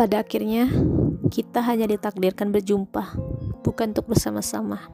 [0.00, 0.64] Pada akhirnya,
[1.28, 3.20] kita hanya ditakdirkan berjumpa,
[3.60, 4.88] bukan untuk bersama-sama.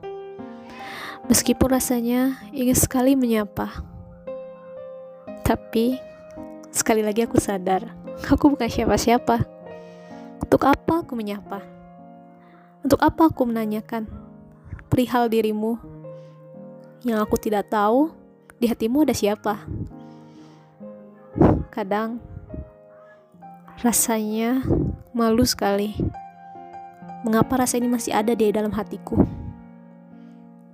[1.30, 3.86] Meskipun rasanya ingin sekali menyapa,
[5.46, 6.02] tapi
[6.74, 7.86] sekali lagi aku sadar,
[8.26, 9.46] aku bukan siapa-siapa.
[10.42, 11.62] Untuk apa aku menyapa?
[12.82, 14.10] Untuk apa aku menanyakan
[14.90, 15.78] perihal dirimu
[17.06, 18.10] yang aku tidak tahu
[18.58, 19.70] di hatimu ada siapa?
[21.70, 22.18] Kadang
[23.86, 24.66] rasanya
[25.16, 25.96] malu sekali.
[27.24, 29.16] Mengapa rasa ini masih ada di dalam hatiku?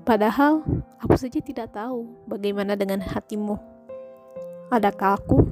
[0.02, 0.66] Padahal
[0.98, 3.54] aku saja tidak tahu bagaimana dengan hatimu.
[4.74, 5.46] Adakah aku?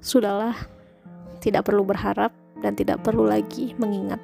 [0.00, 0.56] Sudahlah,
[1.44, 2.32] tidak perlu berharap
[2.64, 4.18] dan tidak perlu lagi mengingat.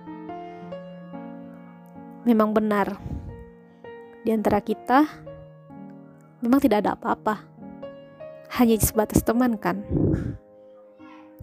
[2.25, 2.97] Memang benar,
[4.25, 5.05] di antara kita
[6.41, 7.45] memang tidak ada apa-apa.
[8.57, 9.85] Hanya sebatas teman kan?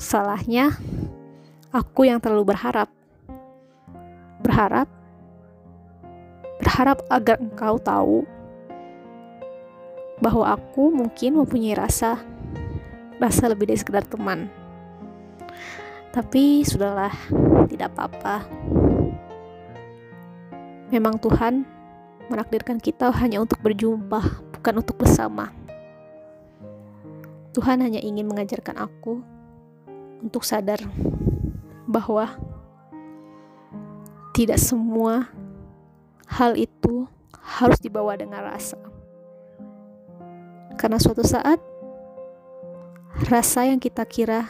[0.01, 0.73] Salahnya,
[1.73, 2.87] aku yang terlalu berharap.
[4.45, 4.87] Berharap
[6.61, 8.17] berharap agar engkau tahu
[10.23, 12.21] bahwa aku mungkin mempunyai rasa
[13.17, 14.47] rasa lebih dari sekedar teman.
[16.13, 17.11] Tapi sudahlah,
[17.65, 18.45] tidak apa-apa.
[20.93, 21.65] Memang Tuhan
[22.29, 24.21] menakdirkan kita hanya untuk berjumpa,
[24.53, 25.49] bukan untuk bersama.
[27.57, 29.25] Tuhan hanya ingin mengajarkan aku
[30.21, 30.85] untuk sadar
[31.93, 32.33] bahwa
[34.33, 35.29] tidak semua
[36.25, 37.05] hal itu
[37.37, 38.81] harus dibawa dengan rasa.
[40.73, 41.61] Karena suatu saat
[43.29, 44.49] rasa yang kita kira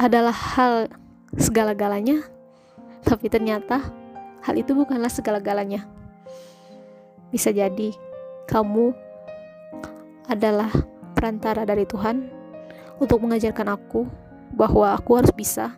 [0.00, 0.88] adalah hal
[1.36, 2.24] segala-galanya,
[3.04, 3.92] tapi ternyata
[4.40, 5.84] hal itu bukanlah segala-galanya.
[7.28, 7.92] Bisa jadi
[8.48, 8.96] kamu
[10.32, 10.72] adalah
[11.12, 12.32] perantara dari Tuhan
[12.96, 14.08] untuk mengajarkan aku
[14.56, 15.76] bahwa aku harus bisa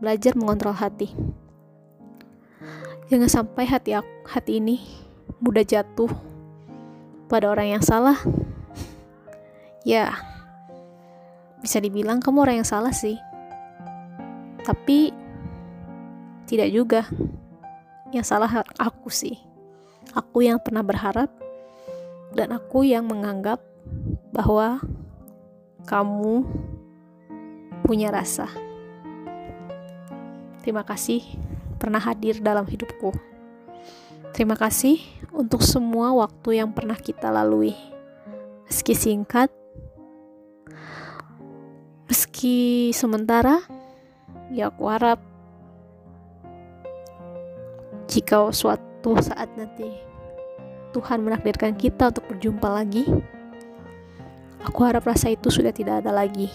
[0.00, 1.12] belajar mengontrol hati.
[3.12, 4.80] Jangan sampai hati aku, hati ini
[5.38, 6.08] mudah jatuh
[7.28, 8.16] pada orang yang salah.
[9.84, 10.12] Ya,
[11.60, 13.20] bisa dibilang kamu orang yang salah sih.
[14.64, 15.12] Tapi
[16.48, 17.02] tidak juga.
[18.10, 19.38] Yang salah aku sih.
[20.16, 21.30] Aku yang pernah berharap
[22.34, 23.62] dan aku yang menganggap
[24.34, 24.82] bahwa
[25.86, 26.46] kamu
[27.86, 28.69] punya rasa.
[30.60, 31.24] Terima kasih
[31.80, 33.16] pernah hadir dalam hidupku.
[34.36, 35.00] Terima kasih
[35.32, 37.72] untuk semua waktu yang pernah kita lalui.
[38.68, 39.48] Meski singkat,
[42.06, 43.64] meski sementara,
[44.52, 45.18] ya aku harap
[48.06, 49.90] jika suatu saat nanti
[50.92, 53.08] Tuhan menakdirkan kita untuk berjumpa lagi,
[54.62, 56.52] aku harap rasa itu sudah tidak ada lagi.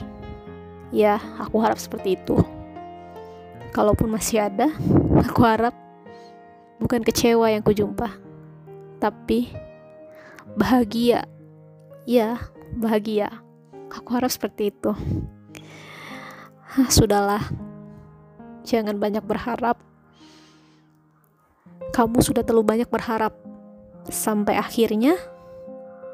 [0.93, 2.54] Ya, aku harap seperti itu
[3.75, 4.71] kalaupun masih ada,
[5.19, 5.75] aku harap
[6.79, 8.07] bukan kecewa yang kujumpa,
[9.03, 9.51] tapi
[10.55, 11.27] bahagia.
[12.07, 12.39] Ya,
[12.71, 13.27] bahagia.
[13.91, 14.95] Aku harap seperti itu.
[16.95, 17.43] Sudahlah,
[18.63, 19.75] jangan banyak berharap.
[21.91, 23.35] Kamu sudah terlalu banyak berharap
[24.07, 25.19] sampai akhirnya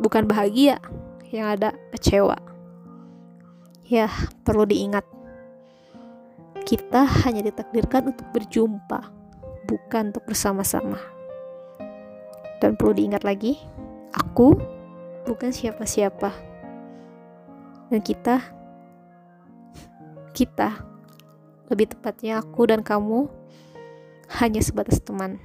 [0.01, 0.81] bukan bahagia
[1.29, 2.41] yang ada kecewa.
[3.85, 4.09] Ya,
[4.47, 5.20] perlu diingat
[6.71, 9.11] kita hanya ditakdirkan untuk berjumpa,
[9.67, 10.95] bukan untuk bersama-sama.
[12.63, 13.59] Dan perlu diingat lagi,
[14.15, 14.55] aku
[15.27, 16.31] bukan siapa-siapa.
[17.91, 18.39] Dan kita,
[20.31, 20.79] kita,
[21.67, 23.27] lebih tepatnya aku dan kamu,
[24.39, 25.43] hanya sebatas teman.